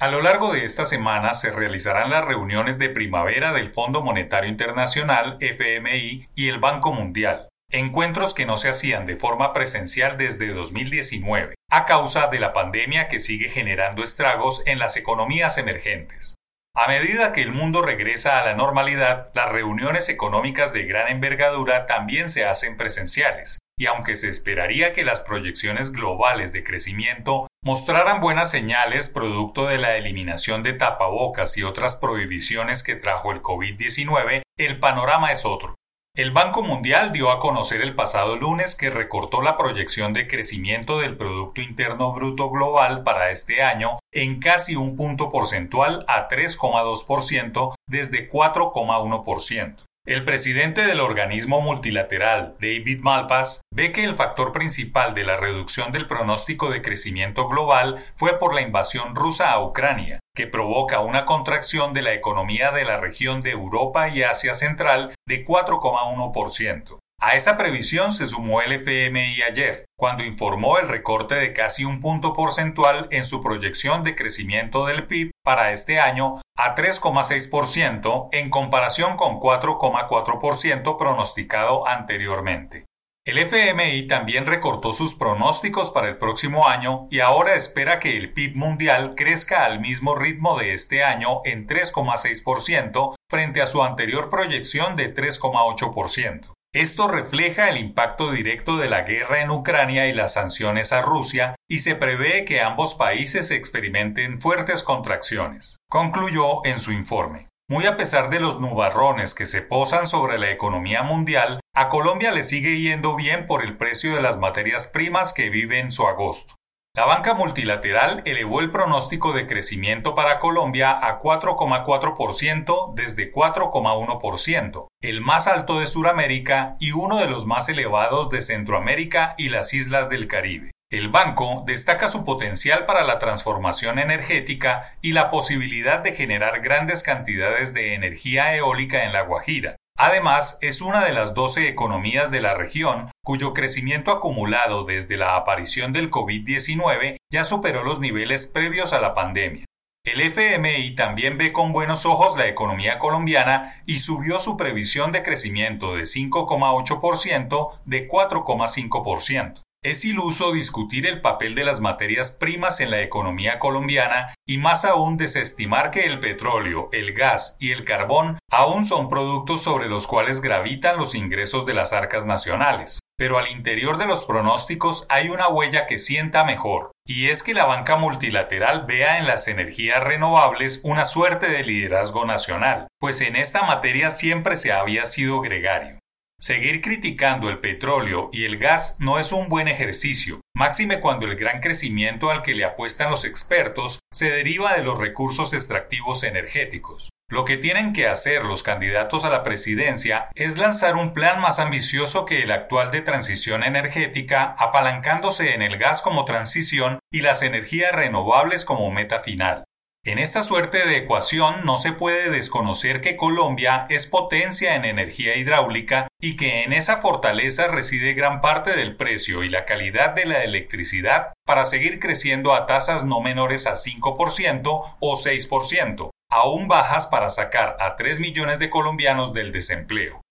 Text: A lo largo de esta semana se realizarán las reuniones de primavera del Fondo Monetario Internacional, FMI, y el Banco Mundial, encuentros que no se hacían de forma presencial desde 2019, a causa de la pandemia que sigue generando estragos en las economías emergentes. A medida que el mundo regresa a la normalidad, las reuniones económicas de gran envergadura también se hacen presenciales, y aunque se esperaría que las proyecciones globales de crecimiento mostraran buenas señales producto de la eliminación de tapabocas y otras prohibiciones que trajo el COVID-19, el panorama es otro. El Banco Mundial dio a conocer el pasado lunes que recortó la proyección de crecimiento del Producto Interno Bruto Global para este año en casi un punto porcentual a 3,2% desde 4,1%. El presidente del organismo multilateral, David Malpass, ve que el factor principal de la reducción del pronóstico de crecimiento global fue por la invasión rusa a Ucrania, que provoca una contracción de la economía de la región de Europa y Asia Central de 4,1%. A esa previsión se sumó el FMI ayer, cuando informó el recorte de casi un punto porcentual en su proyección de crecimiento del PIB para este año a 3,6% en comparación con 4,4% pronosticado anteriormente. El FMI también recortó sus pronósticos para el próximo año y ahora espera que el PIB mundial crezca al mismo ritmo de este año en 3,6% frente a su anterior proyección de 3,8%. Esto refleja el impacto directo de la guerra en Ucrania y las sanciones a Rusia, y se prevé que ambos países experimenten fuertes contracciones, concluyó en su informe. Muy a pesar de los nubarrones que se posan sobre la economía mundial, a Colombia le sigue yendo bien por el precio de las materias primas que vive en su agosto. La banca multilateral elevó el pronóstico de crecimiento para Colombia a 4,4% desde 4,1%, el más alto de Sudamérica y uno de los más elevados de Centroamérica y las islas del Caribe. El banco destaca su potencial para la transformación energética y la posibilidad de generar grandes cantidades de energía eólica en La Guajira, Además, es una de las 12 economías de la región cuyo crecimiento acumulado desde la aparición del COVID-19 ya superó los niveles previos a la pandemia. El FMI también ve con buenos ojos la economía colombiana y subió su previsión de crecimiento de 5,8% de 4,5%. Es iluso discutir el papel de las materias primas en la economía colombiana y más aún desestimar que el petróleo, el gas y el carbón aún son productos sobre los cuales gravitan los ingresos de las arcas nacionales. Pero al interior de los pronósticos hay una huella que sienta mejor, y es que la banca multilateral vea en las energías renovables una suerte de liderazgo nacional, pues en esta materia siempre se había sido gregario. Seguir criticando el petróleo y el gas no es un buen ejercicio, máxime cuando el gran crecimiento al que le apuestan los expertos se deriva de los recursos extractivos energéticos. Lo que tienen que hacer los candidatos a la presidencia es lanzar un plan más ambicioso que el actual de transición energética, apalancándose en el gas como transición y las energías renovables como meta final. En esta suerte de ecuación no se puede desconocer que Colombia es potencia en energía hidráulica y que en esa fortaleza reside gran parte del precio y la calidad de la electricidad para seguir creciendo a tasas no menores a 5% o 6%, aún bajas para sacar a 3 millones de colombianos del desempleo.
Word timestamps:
A 0.00 0.08
lo 0.08 0.22
largo 0.22 0.50
de 0.50 0.64
esta 0.64 0.86
semana 0.86 1.34
se 1.34 1.50
realizarán 1.50 2.08
las 2.08 2.24
reuniones 2.24 2.78
de 2.78 2.88
primavera 2.88 3.52
del 3.52 3.70
Fondo 3.70 4.00
Monetario 4.00 4.48
Internacional, 4.48 5.36
FMI, 5.40 6.26
y 6.34 6.48
el 6.48 6.58
Banco 6.58 6.90
Mundial, 6.90 7.50
encuentros 7.70 8.32
que 8.32 8.46
no 8.46 8.56
se 8.56 8.70
hacían 8.70 9.04
de 9.04 9.16
forma 9.16 9.52
presencial 9.52 10.16
desde 10.16 10.54
2019, 10.54 11.54
a 11.70 11.84
causa 11.84 12.28
de 12.28 12.40
la 12.40 12.54
pandemia 12.54 13.08
que 13.08 13.18
sigue 13.18 13.50
generando 13.50 14.02
estragos 14.02 14.62
en 14.64 14.78
las 14.78 14.96
economías 14.96 15.58
emergentes. 15.58 16.36
A 16.74 16.88
medida 16.88 17.34
que 17.34 17.42
el 17.42 17.52
mundo 17.52 17.82
regresa 17.82 18.40
a 18.40 18.46
la 18.46 18.54
normalidad, 18.54 19.28
las 19.34 19.52
reuniones 19.52 20.08
económicas 20.08 20.72
de 20.72 20.84
gran 20.84 21.08
envergadura 21.08 21.84
también 21.84 22.30
se 22.30 22.46
hacen 22.46 22.78
presenciales, 22.78 23.58
y 23.78 23.84
aunque 23.84 24.16
se 24.16 24.30
esperaría 24.30 24.94
que 24.94 25.04
las 25.04 25.20
proyecciones 25.20 25.92
globales 25.92 26.54
de 26.54 26.64
crecimiento 26.64 27.49
mostraran 27.62 28.20
buenas 28.20 28.50
señales 28.50 29.08
producto 29.08 29.66
de 29.66 29.78
la 29.78 29.96
eliminación 29.96 30.62
de 30.62 30.72
tapabocas 30.72 31.58
y 31.58 31.62
otras 31.62 31.96
prohibiciones 31.96 32.82
que 32.82 32.96
trajo 32.96 33.32
el 33.32 33.42
COVID-19, 33.42 34.42
el 34.58 34.78
panorama 34.78 35.30
es 35.32 35.44
otro. 35.44 35.74
El 36.16 36.32
Banco 36.32 36.62
Mundial 36.62 37.12
dio 37.12 37.30
a 37.30 37.38
conocer 37.38 37.82
el 37.82 37.94
pasado 37.94 38.34
lunes 38.34 38.74
que 38.74 38.90
recortó 38.90 39.42
la 39.42 39.56
proyección 39.56 40.12
de 40.12 40.26
crecimiento 40.26 40.98
del 40.98 41.16
Producto 41.16 41.60
Interno 41.60 42.12
Bruto 42.12 42.50
Global 42.50 43.04
para 43.04 43.30
este 43.30 43.62
año 43.62 43.98
en 44.12 44.40
casi 44.40 44.74
un 44.74 44.96
punto 44.96 45.30
porcentual 45.30 46.04
a 46.08 46.28
3,2% 46.28 47.74
desde 47.86 48.28
4,1%. 48.28 49.76
El 50.10 50.24
presidente 50.24 50.84
del 50.88 50.98
organismo 50.98 51.60
multilateral, 51.60 52.56
David 52.60 52.98
Malpass, 52.98 53.60
ve 53.72 53.92
que 53.92 54.02
el 54.02 54.16
factor 54.16 54.50
principal 54.50 55.14
de 55.14 55.22
la 55.22 55.36
reducción 55.36 55.92
del 55.92 56.08
pronóstico 56.08 56.68
de 56.68 56.82
crecimiento 56.82 57.46
global 57.46 58.04
fue 58.16 58.36
por 58.40 58.52
la 58.52 58.60
invasión 58.60 59.14
rusa 59.14 59.52
a 59.52 59.64
Ucrania, 59.64 60.18
que 60.34 60.48
provoca 60.48 60.98
una 60.98 61.26
contracción 61.26 61.92
de 61.94 62.02
la 62.02 62.12
economía 62.12 62.72
de 62.72 62.84
la 62.84 62.96
región 62.96 63.40
de 63.40 63.52
Europa 63.52 64.08
y 64.08 64.24
Asia 64.24 64.52
Central 64.52 65.14
de 65.28 65.44
4,1%. 65.44 66.98
A 67.22 67.36
esa 67.36 67.58
previsión 67.58 68.14
se 68.14 68.26
sumó 68.26 68.62
el 68.62 68.72
FMI 68.72 69.42
ayer, 69.42 69.84
cuando 69.98 70.24
informó 70.24 70.78
el 70.78 70.88
recorte 70.88 71.34
de 71.34 71.52
casi 71.52 71.84
un 71.84 72.00
punto 72.00 72.32
porcentual 72.32 73.08
en 73.10 73.26
su 73.26 73.42
proyección 73.42 74.04
de 74.04 74.16
crecimiento 74.16 74.86
del 74.86 75.06
PIB 75.06 75.30
para 75.44 75.72
este 75.72 76.00
año 76.00 76.40
a 76.56 76.74
3,6% 76.74 78.30
en 78.32 78.48
comparación 78.48 79.18
con 79.18 79.38
4,4% 79.38 80.96
pronosticado 80.96 81.86
anteriormente. 81.86 82.84
El 83.26 83.36
FMI 83.36 84.06
también 84.06 84.46
recortó 84.46 84.94
sus 84.94 85.14
pronósticos 85.14 85.90
para 85.90 86.08
el 86.08 86.16
próximo 86.16 86.68
año 86.68 87.06
y 87.10 87.20
ahora 87.20 87.54
espera 87.54 87.98
que 87.98 88.16
el 88.16 88.32
PIB 88.32 88.56
mundial 88.56 89.14
crezca 89.14 89.66
al 89.66 89.80
mismo 89.80 90.16
ritmo 90.16 90.58
de 90.58 90.72
este 90.72 91.04
año 91.04 91.42
en 91.44 91.66
3,6% 91.68 93.14
frente 93.28 93.60
a 93.60 93.66
su 93.66 93.82
anterior 93.82 94.30
proyección 94.30 94.96
de 94.96 95.14
3,8%. 95.14 96.54
Esto 96.72 97.08
refleja 97.08 97.68
el 97.68 97.78
impacto 97.78 98.30
directo 98.30 98.76
de 98.76 98.88
la 98.88 99.02
guerra 99.02 99.42
en 99.42 99.50
Ucrania 99.50 100.06
y 100.06 100.12
las 100.12 100.34
sanciones 100.34 100.92
a 100.92 101.02
Rusia, 101.02 101.56
y 101.68 101.80
se 101.80 101.96
prevé 101.96 102.44
que 102.44 102.60
ambos 102.60 102.94
países 102.94 103.50
experimenten 103.50 104.40
fuertes 104.40 104.84
contracciones, 104.84 105.78
concluyó 105.90 106.64
en 106.64 106.78
su 106.78 106.92
informe. 106.92 107.48
Muy 107.68 107.86
a 107.86 107.96
pesar 107.96 108.30
de 108.30 108.38
los 108.38 108.60
nubarrones 108.60 109.34
que 109.34 109.46
se 109.46 109.62
posan 109.62 110.06
sobre 110.06 110.38
la 110.38 110.52
economía 110.52 111.02
mundial, 111.02 111.58
a 111.74 111.88
Colombia 111.88 112.30
le 112.30 112.44
sigue 112.44 112.80
yendo 112.80 113.16
bien 113.16 113.46
por 113.46 113.64
el 113.64 113.76
precio 113.76 114.14
de 114.14 114.22
las 114.22 114.38
materias 114.38 114.86
primas 114.86 115.32
que 115.32 115.50
vive 115.50 115.80
en 115.80 115.90
su 115.90 116.06
agosto. 116.06 116.54
La 116.96 117.04
banca 117.04 117.34
multilateral 117.34 118.20
elevó 118.24 118.58
el 118.58 118.72
pronóstico 118.72 119.32
de 119.32 119.46
crecimiento 119.46 120.16
para 120.16 120.40
Colombia 120.40 120.90
a 120.90 121.20
4,4% 121.20 122.94
desde 122.96 123.32
4,1%, 123.32 124.88
el 125.00 125.20
más 125.20 125.46
alto 125.46 125.78
de 125.78 125.86
Sudamérica 125.86 126.76
y 126.80 126.90
uno 126.90 127.18
de 127.18 127.30
los 127.30 127.46
más 127.46 127.68
elevados 127.68 128.28
de 128.30 128.42
Centroamérica 128.42 129.36
y 129.38 129.50
las 129.50 129.72
islas 129.72 130.10
del 130.10 130.26
Caribe. 130.26 130.72
El 130.90 131.10
banco 131.10 131.62
destaca 131.64 132.08
su 132.08 132.24
potencial 132.24 132.84
para 132.86 133.04
la 133.04 133.20
transformación 133.20 134.00
energética 134.00 134.96
y 135.00 135.12
la 135.12 135.30
posibilidad 135.30 136.00
de 136.00 136.12
generar 136.12 136.60
grandes 136.60 137.04
cantidades 137.04 137.72
de 137.72 137.94
energía 137.94 138.56
eólica 138.56 139.04
en 139.04 139.12
La 139.12 139.22
Guajira, 139.22 139.76
Además, 140.02 140.56
es 140.62 140.80
una 140.80 141.04
de 141.04 141.12
las 141.12 141.34
12 141.34 141.68
economías 141.68 142.30
de 142.30 142.40
la 142.40 142.54
región 142.54 143.10
cuyo 143.22 143.52
crecimiento 143.52 144.10
acumulado 144.12 144.84
desde 144.84 145.18
la 145.18 145.36
aparición 145.36 145.92
del 145.92 146.10
COVID-19 146.10 147.18
ya 147.30 147.44
superó 147.44 147.84
los 147.84 148.00
niveles 148.00 148.46
previos 148.46 148.94
a 148.94 149.00
la 149.02 149.12
pandemia. 149.12 149.66
El 150.06 150.22
FMI 150.22 150.94
también 150.94 151.36
ve 151.36 151.52
con 151.52 151.74
buenos 151.74 152.06
ojos 152.06 152.38
la 152.38 152.48
economía 152.48 152.98
colombiana 152.98 153.82
y 153.84 153.98
subió 153.98 154.40
su 154.40 154.56
previsión 154.56 155.12
de 155.12 155.22
crecimiento 155.22 155.94
de 155.94 156.04
5,8% 156.04 157.80
de 157.84 158.08
4,5%. 158.08 159.60
Es 159.82 160.04
iluso 160.04 160.52
discutir 160.52 161.06
el 161.06 161.22
papel 161.22 161.54
de 161.54 161.64
las 161.64 161.80
materias 161.80 162.32
primas 162.32 162.80
en 162.80 162.90
la 162.90 163.00
economía 163.00 163.58
colombiana 163.58 164.34
y 164.46 164.58
más 164.58 164.84
aún 164.84 165.16
desestimar 165.16 165.90
que 165.90 166.04
el 166.04 166.20
petróleo, 166.20 166.90
el 166.92 167.14
gas 167.14 167.56
y 167.60 167.70
el 167.70 167.86
carbón 167.86 168.38
aún 168.50 168.84
son 168.84 169.08
productos 169.08 169.62
sobre 169.62 169.88
los 169.88 170.06
cuales 170.06 170.42
gravitan 170.42 170.98
los 170.98 171.14
ingresos 171.14 171.64
de 171.64 171.72
las 171.72 171.94
arcas 171.94 172.26
nacionales. 172.26 173.00
Pero 173.16 173.38
al 173.38 173.48
interior 173.50 173.96
de 173.96 174.06
los 174.06 174.26
pronósticos 174.26 175.06
hay 175.08 175.30
una 175.30 175.48
huella 175.48 175.86
que 175.86 175.98
sienta 175.98 176.44
mejor, 176.44 176.92
y 177.06 177.28
es 177.28 177.42
que 177.42 177.54
la 177.54 177.64
banca 177.64 177.96
multilateral 177.96 178.84
vea 178.84 179.18
en 179.18 179.26
las 179.26 179.48
energías 179.48 180.04
renovables 180.04 180.82
una 180.84 181.06
suerte 181.06 181.48
de 181.48 181.64
liderazgo 181.64 182.26
nacional, 182.26 182.88
pues 182.98 183.22
en 183.22 183.34
esta 183.34 183.62
materia 183.62 184.10
siempre 184.10 184.56
se 184.56 184.72
había 184.72 185.06
sido 185.06 185.40
gregario. 185.40 185.99
Seguir 186.40 186.80
criticando 186.80 187.50
el 187.50 187.58
petróleo 187.58 188.30
y 188.32 188.46
el 188.46 188.56
gas 188.56 188.96
no 188.98 189.18
es 189.18 189.30
un 189.30 189.50
buen 189.50 189.68
ejercicio, 189.68 190.40
máxime 190.56 190.98
cuando 191.00 191.26
el 191.26 191.36
gran 191.36 191.60
crecimiento 191.60 192.30
al 192.30 192.40
que 192.40 192.54
le 192.54 192.64
apuestan 192.64 193.10
los 193.10 193.26
expertos 193.26 193.98
se 194.10 194.30
deriva 194.30 194.74
de 194.74 194.82
los 194.82 194.98
recursos 194.98 195.52
extractivos 195.52 196.24
energéticos. 196.24 197.10
Lo 197.28 197.44
que 197.44 197.58
tienen 197.58 197.92
que 197.92 198.08
hacer 198.08 198.46
los 198.46 198.62
candidatos 198.62 199.26
a 199.26 199.30
la 199.30 199.42
presidencia 199.42 200.30
es 200.34 200.56
lanzar 200.56 200.96
un 200.96 201.12
plan 201.12 201.42
más 201.42 201.58
ambicioso 201.58 202.24
que 202.24 202.42
el 202.42 202.52
actual 202.52 202.90
de 202.90 203.02
transición 203.02 203.62
energética, 203.62 204.56
apalancándose 204.58 205.52
en 205.52 205.60
el 205.60 205.76
gas 205.76 206.00
como 206.00 206.24
transición 206.24 207.00
y 207.12 207.20
las 207.20 207.42
energías 207.42 207.94
renovables 207.94 208.64
como 208.64 208.90
meta 208.90 209.20
final. 209.20 209.64
En 210.02 210.18
esta 210.18 210.40
suerte 210.40 210.86
de 210.86 210.96
ecuación 210.96 211.66
no 211.66 211.76
se 211.76 211.92
puede 211.92 212.30
desconocer 212.30 213.02
que 213.02 213.18
Colombia 213.18 213.84
es 213.90 214.06
potencia 214.06 214.74
en 214.74 214.86
energía 214.86 215.36
hidráulica 215.36 216.08
y 216.18 216.38
que 216.38 216.62
en 216.62 216.72
esa 216.72 217.02
fortaleza 217.02 217.68
reside 217.68 218.14
gran 218.14 218.40
parte 218.40 218.74
del 218.74 218.96
precio 218.96 219.44
y 219.44 219.50
la 219.50 219.66
calidad 219.66 220.14
de 220.14 220.24
la 220.24 220.42
electricidad 220.42 221.34
para 221.44 221.66
seguir 221.66 222.00
creciendo 222.00 222.54
a 222.54 222.66
tasas 222.66 223.04
no 223.04 223.20
menores 223.20 223.66
a 223.66 223.74
5% 223.74 224.96
o 225.00 225.16
6%, 225.16 226.10
aún 226.30 226.66
bajas 226.66 227.06
para 227.06 227.28
sacar 227.28 227.76
a 227.78 227.96
3 227.96 228.20
millones 228.20 228.58
de 228.58 228.70
colombianos 228.70 229.34
del 229.34 229.52
desempleo. 229.52 230.22